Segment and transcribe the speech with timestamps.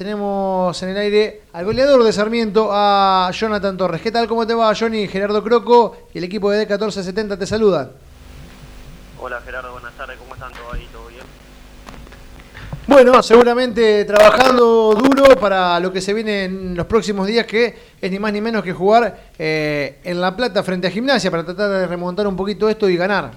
[0.00, 4.00] tenemos en el aire al goleador de Sarmiento, a Jonathan Torres.
[4.00, 4.26] ¿Qué tal?
[4.26, 5.06] ¿Cómo te va, Johnny?
[5.06, 7.92] Gerardo Croco y el equipo de D1470 te saludan.
[9.20, 10.88] Hola Gerardo, buenas tardes, ¿cómo están todos ahí?
[10.90, 11.20] ¿Todo bien?
[12.86, 18.10] Bueno, seguramente trabajando duro para lo que se viene en los próximos días, que es
[18.10, 21.68] ni más ni menos que jugar eh, en La Plata frente a Gimnasia para tratar
[21.68, 23.32] de remontar un poquito esto y ganar.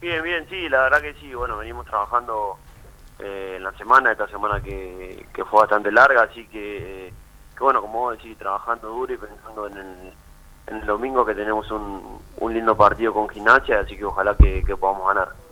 [0.00, 2.56] Bien, bien, sí, la verdad que sí, bueno, venimos trabajando
[3.18, 7.12] eh, en la semana, esta semana que, fue bastante larga, así que,
[7.56, 10.12] que, bueno, como vos decís, trabajando duro y pensando en el,
[10.66, 14.76] en el domingo que tenemos un, un lindo partido con Gimnasia, así que ojalá que
[14.76, 15.46] podamos ganar.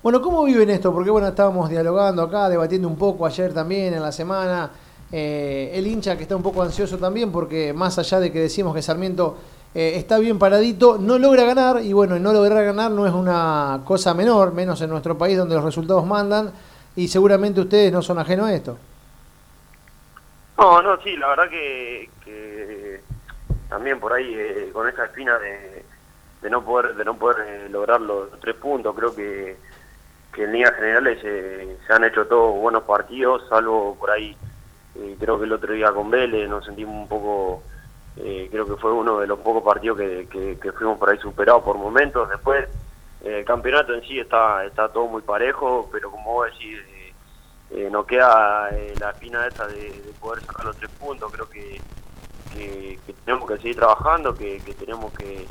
[0.00, 0.92] Bueno, ¿cómo viven esto?
[0.92, 4.70] Porque bueno, estábamos dialogando acá, debatiendo un poco ayer también en la semana.
[5.10, 8.74] Eh, el hincha que está un poco ansioso también porque más allá de que decimos
[8.74, 9.36] que Sarmiento
[9.74, 13.80] eh, está bien paradito, no logra ganar y bueno, no lograr ganar no es una
[13.84, 16.52] cosa menor, menos en nuestro país donde los resultados mandan
[16.98, 18.78] y seguramente ustedes no son ajenos a esto.
[20.56, 23.00] No, no, sí, la verdad que,
[23.68, 25.84] también por ahí eh, con esa espina de,
[26.42, 29.56] de, no poder de no poder lograr los tres puntos, creo que
[30.38, 34.36] que en líneas generales eh, se han hecho todos buenos partidos, salvo por ahí,
[34.94, 37.62] eh, creo que el otro día con Vélez nos sentimos un poco,
[38.16, 41.62] eh, creo que fue uno de los pocos partidos que, que, fuimos por ahí superados
[41.62, 42.28] por momentos.
[42.28, 42.68] Después,
[43.24, 46.78] el campeonato en sí está, está todo muy parejo, pero como vos decís,
[47.90, 51.30] no queda la espina esa de, poder sacar los tres puntos.
[51.32, 51.80] Creo que,
[52.54, 55.46] que, tenemos que seguir trabajando, que tenemos que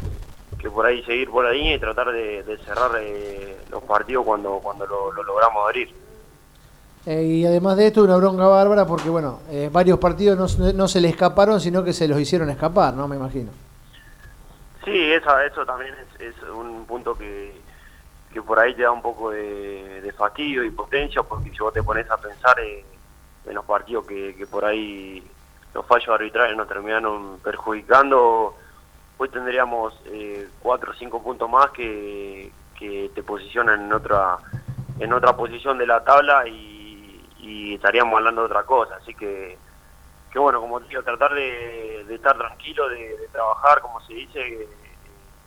[0.57, 4.85] que por ahí seguir por ahí y tratar de, cerrar eh, los partidos cuando, cuando
[4.85, 5.89] lo, logramos abrir.
[7.05, 10.87] Eh, y además de esto, una bronca bárbara porque, bueno, eh, varios partidos no, no,
[10.87, 13.07] se le escaparon, sino que se los hicieron escapar, ¿no?
[13.07, 13.51] Me imagino.
[14.87, 17.53] Sí, eso, eso también es, un punto que,
[18.31, 21.73] que, por ahí te da un poco de, de, fastidio y potencia, porque si vos
[21.73, 25.21] te pones a pensar en los partidos que, que por ahí
[25.73, 28.55] los fallos arbitrales nos terminaron perjudicando,
[29.17, 34.37] hoy tendríamos eh, cuatro o cinco puntos más que, que, te posicionan en otra
[34.99, 36.93] en otra posición de la tabla y,
[37.73, 38.95] estaríamos hablando de otra cosa.
[38.95, 39.57] Así que,
[40.31, 44.67] que bueno como te digo tratar de, estar tranquilo de, trabajar como se dice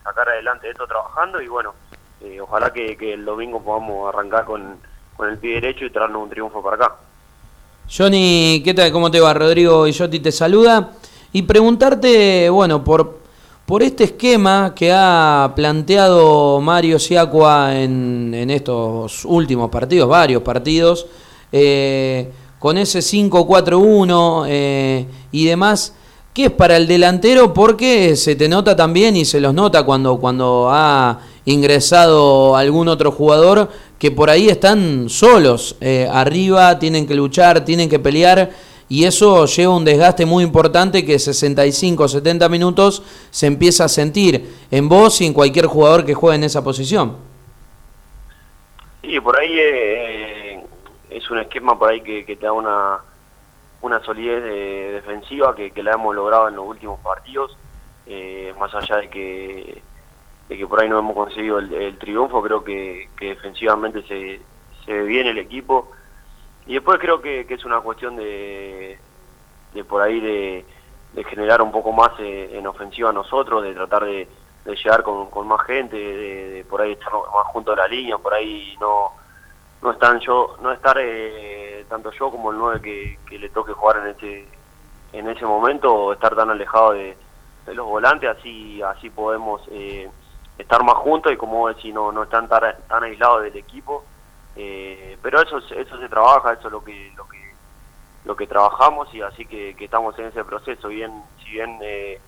[0.03, 1.75] sacar adelante esto trabajando y bueno
[2.21, 4.77] eh, ojalá que, el domingo podamos arrancar con,
[5.17, 6.97] con el pie derecho y traernos un triunfo para acá
[7.93, 8.93] Johnny, ¿qué tal?
[8.93, 9.35] ¿Cómo te va?
[9.35, 10.93] Rodrigo Yoti te saluda.
[11.33, 13.21] Y preguntarte, bueno, por
[13.71, 21.07] por este esquema que ha planteado Mario Siacua en, estos últimos partidos, varios partidos,
[21.53, 25.95] eh, con ese 5-4-1 eh, y demás,
[26.33, 27.53] ¿qué es para el delantero?
[27.55, 33.11] Porque se te nota también y se los nota cuando, cuando ha ingresado algún otro
[33.11, 33.69] jugador
[33.99, 38.51] que por ahí están solos, eh, arriba, tienen que luchar, tienen que pelear
[38.89, 44.53] y eso lleva un desgaste muy importante que 65 70 minutos se empieza a sentir
[44.71, 47.17] en vos y en cualquier jugador que juegue en esa posición.
[49.03, 50.65] Sí, por ahí eh,
[51.09, 52.99] es un esquema por ahí que, te da una,
[53.83, 54.43] una solidez
[54.93, 57.57] defensiva que, la hemos logrado en los últimos partidos,
[58.07, 59.83] eh, más allá de que,
[60.49, 64.41] de que por ahí no hemos conseguido el, triunfo, creo que, defensivamente se,
[64.85, 65.91] se ve bien el equipo.
[66.67, 68.99] Y después creo que, es una cuestión de,
[69.73, 70.65] de por ahí de,
[71.25, 74.29] generar un poco más eh, en ofensiva nosotros, de tratar de,
[74.67, 78.77] llegar con, más gente, de, por ahí estar más junto a la línea, por ahí
[78.79, 79.20] no
[79.83, 83.99] no están yo no estar eh, tanto yo como el 9 que, le toque jugar
[83.99, 84.49] en ese
[85.13, 87.17] en ese momento estar tan alejado de,
[87.67, 90.11] los volantes así así podemos eh,
[90.59, 94.05] estar más juntos y como decir no no están tan, tan aislados del equipo.
[94.57, 97.41] Eh, pero eso eso se trabaja eso es lo que lo que
[98.25, 100.89] lo que trabajamos y así que, estamos en ese proceso.
[100.89, 101.13] Bien
[101.43, 102.21] si bien eh,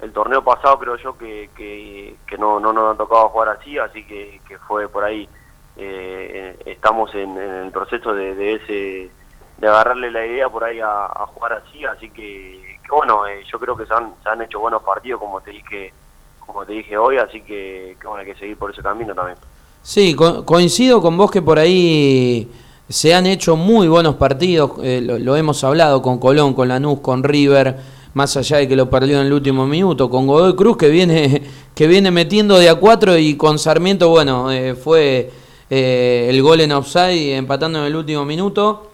[0.00, 4.04] el torneo pasado creo yo que, que, no, no nos ha tocado jugar así así
[4.04, 5.28] que, fue por ahí
[5.76, 9.10] eh, estamos en, el proceso de, ese
[9.58, 13.86] de agarrarle la idea por ahí a, jugar así así que, bueno yo creo que
[13.86, 15.92] se han, se han hecho buenos partidos como te dije
[16.38, 19.38] como te dije hoy así que, que bueno hay que seguir por ese camino también.
[19.82, 22.50] Sí, coincido con vos que por ahí
[22.88, 27.22] se han hecho muy buenos partidos, eh, lo, hemos hablado con Colón, con Lanús, con
[27.22, 27.76] River,
[28.14, 31.42] más allá de que lo perdió en el último minuto, con Godoy Cruz que viene,
[31.74, 35.30] que viene metiendo de a cuatro y con Sarmiento, bueno, eh, fue
[35.76, 38.90] eh, el gol en offside empatando en el último minuto,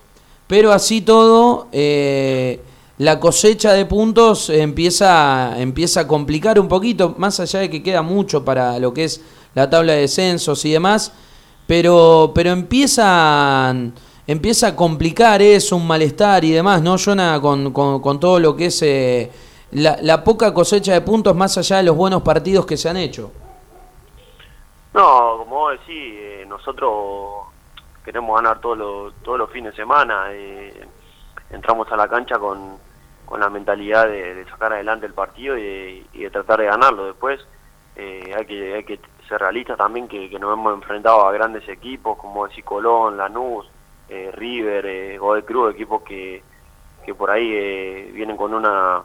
[0.46, 7.60] pero así todo, la cosecha de puntos empieza, empieza a complicar un poquito, más allá
[7.60, 9.20] de que queda mucho para lo que es
[9.54, 11.12] la tabla de descensos y demás,
[11.66, 13.94] pero, pero empiezan,
[14.26, 17.40] empieza a complicar eso, un malestar y demás, ¿no, Jonah?
[17.40, 19.30] Con, con, todo lo que es eh,
[19.72, 23.30] la, poca cosecha de puntos más allá de los buenos partidos que se han hecho.
[24.94, 27.46] No, como vos decís, eh, nosotros
[28.04, 30.26] queremos ganar todos los, todos los fines de semana.
[30.30, 30.86] Eh,
[31.50, 32.78] entramos a la cancha con,
[33.24, 37.06] con la mentalidad de, sacar adelante el partido y de, tratar de ganarlo.
[37.06, 37.46] Después
[37.96, 38.98] hay, que, hay que
[39.30, 43.70] ser realistas también que, nos hemos enfrentado a grandes equipos como decir Colón, Lanús,
[44.08, 46.42] eh, River, eh, Godoy Cruz, equipos que,
[47.06, 49.02] que por ahí eh, vienen con una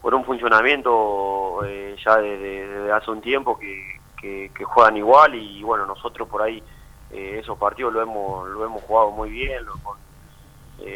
[0.00, 5.84] por un funcionamiento eh, ya desde hace un tiempo que, que, juegan igual y bueno
[5.84, 6.62] nosotros por ahí
[7.10, 9.98] esos partidos lo hemos lo hemos jugado muy bien con,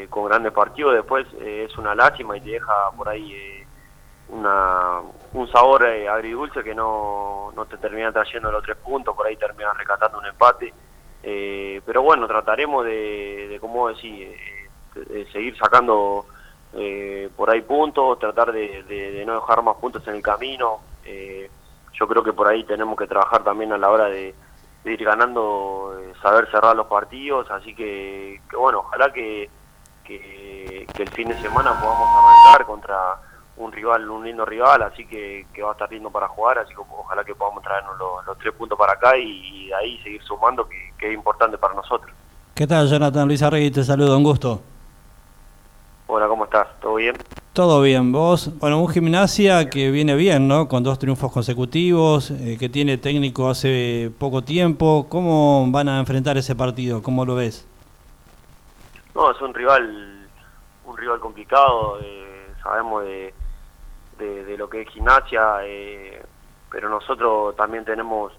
[0.09, 3.63] con, grandes partidos después es una lástima y te deja por ahí
[4.31, 5.01] una,
[5.35, 9.77] un sabor agridulce que no, no te termina trayendo los tres puntos por ahí terminas
[9.77, 10.73] rescatando un empate
[11.29, 14.33] eh, pero bueno, trataremos de, de como decir,
[14.95, 16.25] eh, seguir sacando
[16.73, 20.79] eh, por ahí puntos, tratar de, no dejar más puntos en el camino.
[21.99, 24.35] Yo creo que por ahí tenemos que trabajar también a la hora de,
[24.85, 29.51] ir ganando, saber cerrar los partidos, así que, bueno, ojalá que,
[30.05, 32.97] que, el fin de semana podamos arrancar contra
[33.57, 36.73] un rival, un lindo rival, así que, que va a estar lindo para jugar, así
[36.73, 40.69] que ojalá que podamos traernos los, tres puntos para acá y, de ahí seguir sumando,
[40.69, 42.13] que, es importante para nosotros.
[42.55, 43.27] ¿Qué tal, Jonathan?
[43.27, 44.61] Luis Arregui, te saludo, un gusto.
[46.07, 46.69] Hola, ¿cómo estás?
[46.81, 47.17] ¿Todo bien?
[47.57, 48.51] Todo bien, vos.
[48.59, 50.69] Bueno, un gimnasia que viene bien, ¿no?
[50.69, 55.07] Con dos triunfos consecutivos, eh, que tiene técnico hace poco tiempo.
[55.09, 57.03] ¿Cómo van a enfrentar ese partido?
[57.03, 57.67] ¿Cómo lo ves?
[59.15, 60.29] No, es un rival,
[60.85, 61.99] un rival complicado.
[62.03, 63.33] Eh, sabemos de
[64.19, 66.23] de, lo que es gimnasia, eh,
[66.71, 68.35] pero nosotros también tenemos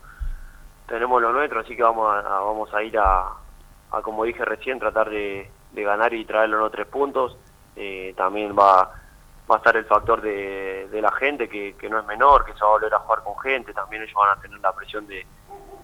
[0.88, 3.34] tenemos lo nuestro, así que vamos a, vamos a ir a,
[4.04, 7.36] como dije recién, tratar de, ganar y traer los tres puntos.
[7.76, 8.92] Eh, también va,
[9.50, 12.68] va a estar el factor de, la gente, que, no es menor, que se va
[12.68, 15.26] a volver a jugar con gente, también ellos van a tener la presión de,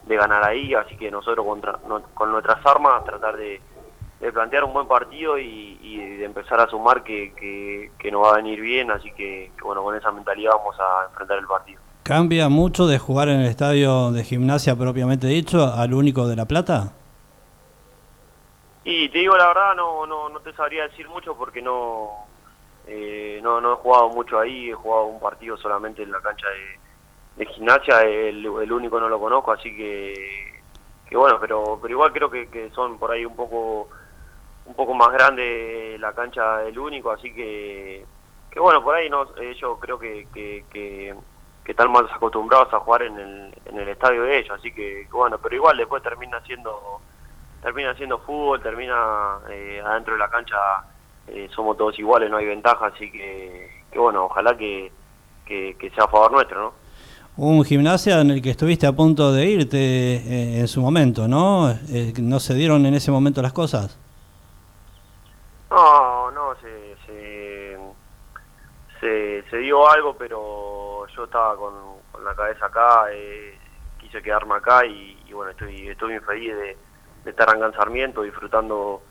[0.05, 1.79] ganar ahí, así que nosotros contra,
[2.13, 3.59] con nuestras armas tratar de,
[4.23, 7.33] de plantear un buen partido y, de empezar a sumar que,
[7.97, 11.39] que, nos va a venir bien, así que, bueno, con esa mentalidad vamos a enfrentar
[11.39, 11.81] el partido.
[12.03, 16.45] ¿Cambia mucho de jugar en el estadio de gimnasia propiamente dicho al único de La
[16.45, 16.93] Plata?
[18.85, 22.25] Y te digo la verdad, no, no, no te sabría decir mucho porque no,
[22.87, 26.47] eh, no, no he jugado mucho ahí, he jugado un partido solamente en la cancha
[27.37, 30.61] de, gimnasia, el, único no lo conozco, así que,
[31.07, 33.89] que bueno, pero, pero igual creo que, que son por ahí un poco
[34.65, 38.05] un poco más grande la cancha del único, así que,
[38.49, 41.15] que bueno, por ahí no, ellos creo que, que, que,
[41.65, 45.37] están más acostumbrados a jugar en el, en el estadio de ellos, así que, bueno,
[45.39, 47.01] pero igual después termina siendo
[47.61, 50.57] termina siendo fútbol, termina eh, adentro de la cancha,
[51.27, 54.91] eh, somos todos iguales, no hay ventaja, así que, que bueno, ojalá que,
[55.45, 56.73] que, sea a favor nuestro, ¿no?
[57.35, 61.73] Un gimnasia en el que estuviste a punto de irte eh, en su momento, ¿no?
[62.21, 63.99] ¿No se dieron en ese momento las cosas?
[65.71, 66.93] No, no, se,
[69.49, 71.73] se, dio algo, pero yo estaba con,
[72.23, 73.57] la cabeza acá, eh,
[73.99, 76.77] quise quedarme acá y, bueno, estoy, estoy muy feliz de,
[77.29, 79.01] estar en Sarmiento, disfrutando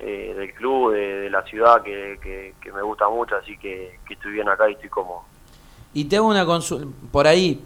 [0.00, 4.68] eh, del club, de, la ciudad que, me gusta mucho, así que, estoy bien acá
[4.68, 5.22] y estoy cómodo.
[5.92, 7.62] Y te hago una consulta, por ahí,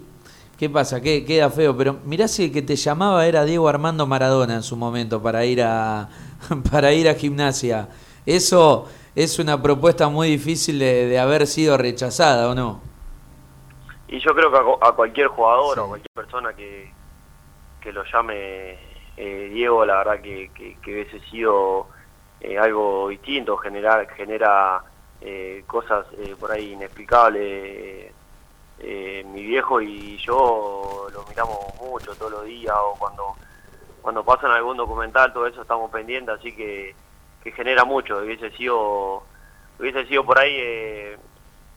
[0.57, 1.01] ¿qué pasa?
[1.01, 4.63] Que queda feo, pero mirá si el que te llamaba era Diego Armando Maradona en
[4.63, 6.09] su momento para ir a,
[6.71, 7.87] para ir a gimnasia.
[8.25, 12.81] Eso es una propuesta muy difícil de, haber sido rechazada, ¿o no?
[14.07, 16.91] Y yo creo que a, cualquier jugador o cualquier persona que,
[17.81, 18.77] que lo llame
[19.17, 21.87] eh, Diego, la verdad que, que, hubiese sido
[22.41, 24.83] eh, algo distinto, generar, genera
[25.21, 26.05] eh, cosas
[26.39, 28.13] por ahí inexplicables.
[29.25, 33.35] mi viejo y yo lo miramos mucho todos los días o cuando,
[34.01, 36.93] cuando pasan algún documental, todo eso estamos pendientes, así que
[37.45, 38.17] que genera mucho.
[38.17, 39.23] Hubiese sido,
[39.79, 41.17] hubiese sido por ahí eh,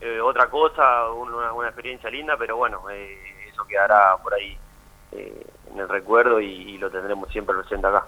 [0.01, 4.59] eh, otra cosa, una, experiencia linda, pero bueno, eh, eso quedará por ahí
[5.13, 8.07] en el recuerdo y, lo tendremos siempre presente acá.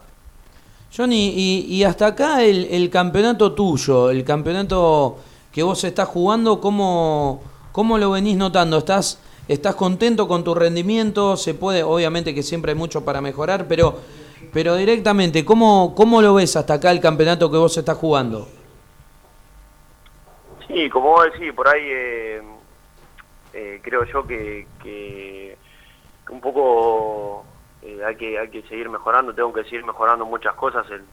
[0.94, 1.28] Johnny,
[1.68, 5.18] y, hasta acá el, campeonato tuyo, el campeonato
[5.52, 8.78] que vos estás jugando, ¿cómo, cómo lo venís notando?
[8.78, 11.37] ¿Estás, ¿Estás contento con tu rendimiento?
[11.37, 14.00] Se puede, obviamente que siempre hay mucho para mejorar, pero
[14.52, 18.49] pero directamente, ¿cómo, ¿cómo lo ves hasta acá el campeonato que vos estás jugando?
[20.66, 22.42] Sí, como vos decís, por ahí eh,
[23.52, 25.56] eh, creo yo que
[26.30, 27.44] un poco
[27.82, 31.04] eh, hay que hay que seguir mejorando, tengo que seguir mejorando muchas cosas en,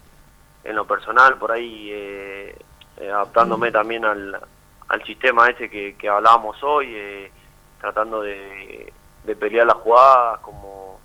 [0.64, 2.56] en lo personal, por ahí eh,
[2.98, 4.40] eh, adaptándome también al,
[4.90, 7.32] al sistema ese que, que hablábamos hoy, eh,
[7.80, 8.92] tratando de,
[9.24, 11.00] de pelear las jugadas como,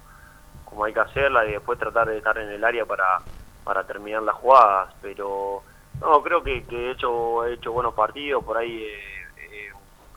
[0.65, 3.19] como hay que hacerla y después tratar de estar en el área para,
[3.63, 5.63] para terminar las jugadas, pero
[6.01, 8.85] no, creo que, que he, hecho, he hecho buenos partidos, por ahí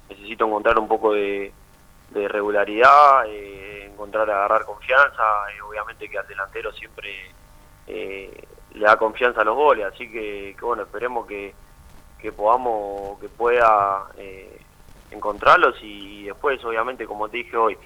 [0.10, 1.52] necesito encontrar un poco de,
[2.12, 3.26] de regularidad,
[3.96, 5.24] encontrar, agarrar confianza,
[5.68, 7.32] obviamente que al delantero siempre
[7.88, 11.54] eh, le da confianza a los goles, así que, bueno, esperemos que,
[12.20, 14.60] que podamos, que pueda eh,
[15.12, 17.78] encontrarlos y, después, obviamente, como te dije hoy,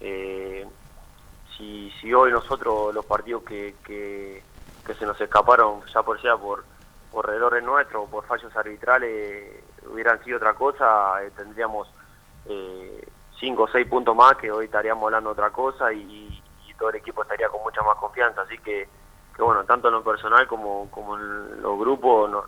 [0.00, 0.66] eh,
[1.56, 4.42] si, si hoy nosotros los partidos que, que,
[4.98, 6.64] se nos escaparon, ya por sea por,
[7.12, 11.88] por errores nuestros por fallos arbitrales, hubieran sido otra cosa, tendríamos
[13.38, 16.96] cinco o seis puntos más que hoy estaríamos hablando otra cosa y, y todo el
[16.96, 18.88] equipo estaría con mucha más confianza, así que
[19.38, 22.44] que bueno, tanto en lo personal como, como en los grupos nos,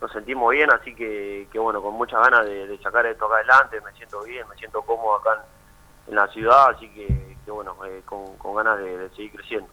[0.00, 3.80] nos, sentimos bien, así que, que, bueno, con muchas ganas de, sacar esto acá adelante,
[3.80, 5.44] me siento bien, me siento cómodo acá
[6.06, 9.66] en, la ciudad, así que, que bueno, eh, con, con, ganas de, seguir creciendo.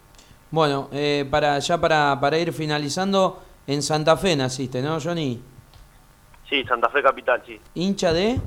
[0.50, 5.44] Bueno, eh, para ya para, para ir finalizando, en Santa Fe naciste, ¿no, Johnny?
[6.50, 7.62] Sí, Santa Fe Capital, sí.
[7.76, 8.40] ¿Hincha de?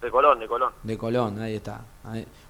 [0.00, 0.72] De Colón, de Colón.
[0.82, 1.80] De Colón, ahí está.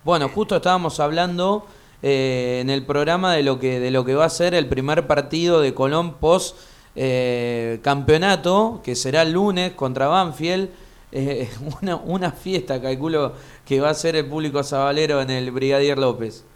[0.04, 1.66] Bueno, justo estábamos hablando
[2.02, 5.08] eh, en el programa de lo que de lo que va a ser el primer
[5.08, 6.56] partido de Colón post
[6.94, 10.70] eh, campeonato que será el lunes contra Banfield
[11.10, 11.50] eh,
[11.82, 13.32] una, una fiesta calculo
[13.66, 16.46] que va a ser el público sabalero en el Brigadier López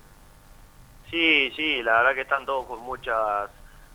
[1.10, 3.50] sí sí la verdad que están todos con muchas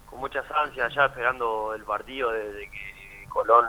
[0.09, 3.67] con muchas ansias ya esperando el partido desde que Colón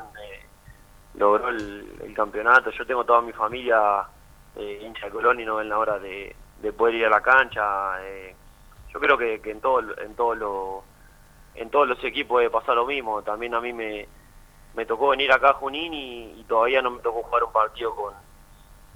[1.18, 4.04] logró el, campeonato yo tengo toda mi familia
[4.56, 8.04] hincha de Colón y no ven la hora de de poder ir a la cancha.
[8.04, 8.34] Eh,
[8.92, 10.84] yo creo que, en todo en todo lo,
[11.54, 13.22] en todos los equipos pasar lo mismo.
[13.22, 14.08] También a mí me,
[14.74, 18.14] me tocó venir acá a Junín y, todavía no me tocó jugar un partido con,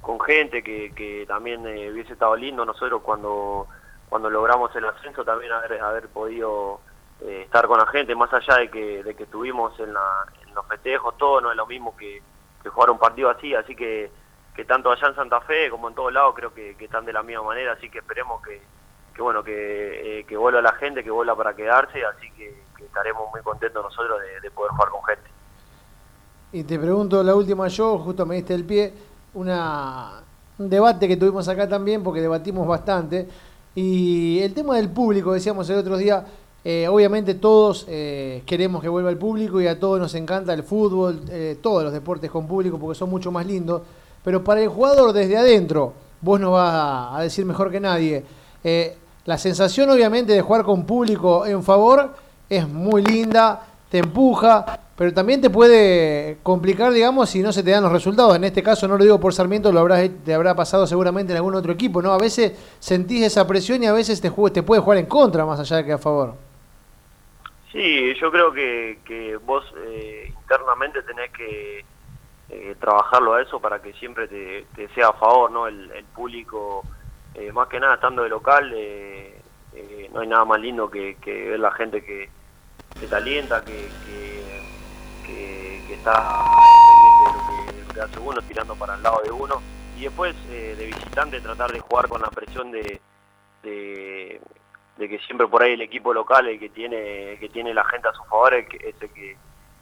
[0.01, 3.67] con gente que, que también eh, hubiese estado lindo nosotros cuando
[4.09, 6.81] cuando logramos el ascenso también haber, haber podido
[7.25, 10.55] eh, estar con la gente, más allá de que, de que estuvimos en, la, en
[10.55, 12.23] los festejos, todo no es lo mismo que,
[12.69, 14.11] jugar un partido así, así que
[14.67, 17.43] tanto allá en Santa Fe como en todos lados creo que, están de la misma
[17.43, 18.63] manera, así que esperemos que,
[19.21, 23.83] bueno que, eh, vuelva la gente, que vuelva para quedarse, así que, estaremos muy contentos
[23.85, 25.31] nosotros de, poder jugar con gente.
[26.53, 28.93] Y te pregunto la última yo, justo me diste el pie,
[29.35, 30.23] una,
[30.59, 33.29] un debate que tuvimos acá también, porque debatimos bastante,
[33.75, 36.27] y el tema del público, decíamos el otro día,
[36.65, 40.63] eh, obviamente todos eh, queremos que vuelva el público y a todos nos encanta el
[40.63, 41.23] fútbol,
[41.61, 43.83] todos los deportes con público porque son mucho más lindos
[44.25, 48.25] pero para el jugador desde adentro, vos no vas a decir mejor que nadie,
[48.63, 52.15] eh, la sensación obviamente de jugar con público en favor
[52.49, 57.71] es muy linda, te empuja, pero también te puede complicar, digamos, si no se te
[57.71, 58.37] dan los resultados.
[58.37, 61.39] En este caso, no lo digo por Sarmiento, lo habrás, te habrá pasado seguramente en
[61.39, 62.13] algún otro equipo, ¿no?
[62.13, 65.59] A veces sentís esa presión y a veces te, te puede jugar en contra más
[65.61, 66.52] allá de que a favor.
[67.73, 71.85] Sí, yo creo que, que vos eh, internamente tenés que
[72.51, 75.67] eh, trabajarlo a eso para que siempre te, sea a favor, ¿no?
[75.67, 76.85] El, público,
[77.35, 79.41] eh, más que nada estando de local, eh,
[80.13, 82.29] no hay nada más lindo que, ver la gente que,
[83.01, 83.89] te alienta, que,
[85.25, 86.45] que, está
[86.87, 89.63] pendiente de lo que, hace uno, tirando para el lado de uno.
[89.97, 93.01] Y después de visitante tratar de jugar con la presión de,
[93.63, 94.41] de,
[94.99, 98.13] que siempre por ahí el equipo local, el que tiene, que tiene la gente a
[98.13, 98.67] su favor, es
[99.01, 99.37] el que,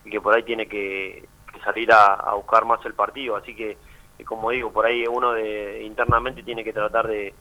[0.05, 1.29] el que por ahí tiene que
[1.65, 3.37] salir a, buscar más el partido.
[3.37, 3.77] Así que,
[4.19, 7.35] eh, como digo, por ahí uno de, internamente tiene que tratar de,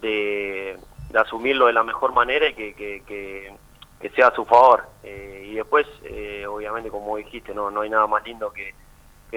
[0.00, 0.78] de,
[1.14, 4.84] asumirlo de la mejor manera y que, que, sea a su favor.
[5.02, 8.74] Eh, y después, eh, obviamente, como dijiste, no, no hay nada más lindo que,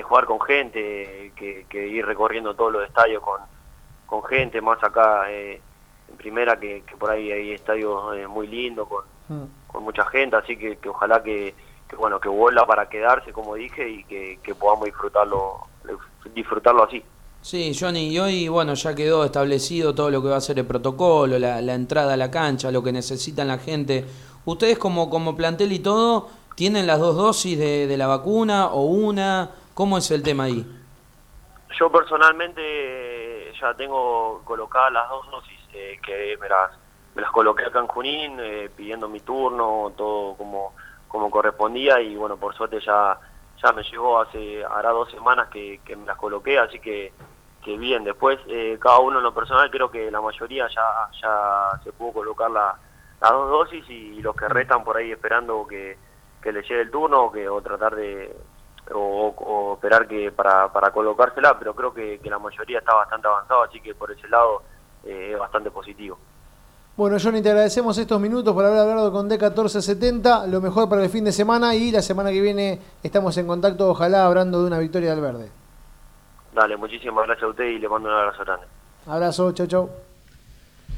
[0.01, 3.41] jugar con gente, que, ir recorriendo todos los estadios con,
[4.07, 5.27] con gente, más acá
[6.09, 9.45] en primera, que, por ahí hay estadios muy lindos, con, mm.
[9.67, 11.53] con mucha gente, así que ojalá que
[11.97, 15.67] bueno que vuelva para quedarse como dije y que, podamos disfrutarlo
[16.33, 17.03] disfrutarlo así
[17.41, 20.65] Sí, Johnny, y hoy, bueno, ya quedó establecido todo lo que va a ser el
[20.65, 24.05] protocolo, la, entrada a la cancha, lo que necesitan la gente.
[24.45, 29.49] ¿Ustedes como, como plantel y todo, tienen las dos dosis de, la vacuna o una?
[29.73, 30.65] ¿Cómo es el tema ahí?
[31.77, 36.71] Yo personalmente ya tengo colocadas las dos dosis, eh, que me las,
[37.15, 40.73] me las coloqué acá en Junín, eh, pidiendo mi turno, todo como
[41.13, 43.15] como correspondía y bueno, por suerte ya,
[43.61, 47.13] ya me llegó hace, hará dos semanas que, me las coloqué, así que,
[47.63, 51.79] que bien, después eh, cada uno en lo personal creo que la mayoría ya, ya
[51.83, 52.75] se pudo colocar la,
[53.21, 55.99] las dos dosis y los que restan por ahí esperando que,
[56.41, 58.35] que le llegue el turno o, que, o tratar de
[58.91, 63.79] o, esperar que para, para colocársela, pero creo que, la mayoría está bastante avanzado, así
[63.81, 64.63] que por ese lado
[65.03, 66.17] es bastante positivo.
[66.95, 70.47] Bueno, Johnny, te agradecemos estos minutos por haber hablado con D1470.
[70.47, 73.89] Lo mejor para el fin de semana y la semana que viene estamos en contacto,
[73.89, 75.49] ojalá hablando de una victoria del verde.
[76.53, 78.67] Dale, muchísimas gracias a usted y le mando un abrazo grande.
[79.07, 79.89] Abrazo, chau, chau.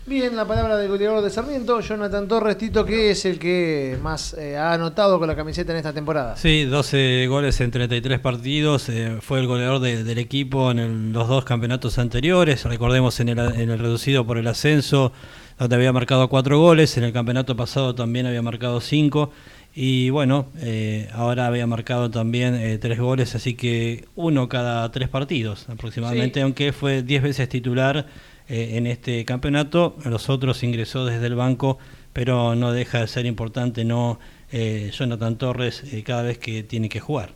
[0.08, 4.36] Bien, la palabra del goleador de Sarmiento, Jonathan Torres, Tito, que es el que más
[4.36, 6.38] eh, ha anotado con la camiseta en esta temporada.
[6.38, 11.44] Sí, 12 goles en 33 partidos, eh, fue el goleador del equipo en los dos
[11.44, 15.12] campeonatos anteriores, recordemos en el, en el reducido por el ascenso,
[15.58, 19.32] donde había marcado cuatro goles, en el campeonato pasado también había marcado cinco,
[19.74, 25.68] y bueno, eh, ahora había marcado también tres goles, así que uno cada tres partidos
[25.68, 28.06] aproximadamente, aunque fue diez veces titular
[28.48, 29.96] eh, en este campeonato.
[30.06, 31.78] Los otros ingresó desde el banco,
[32.14, 34.20] pero no deja de ser importante no
[34.52, 37.34] eh, Jonathan Torres eh, cada vez que tiene que jugar.